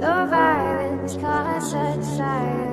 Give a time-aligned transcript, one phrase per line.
[0.00, 2.69] The violence caused such silence.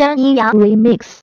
[0.00, 1.20] 江阴阳 Remix。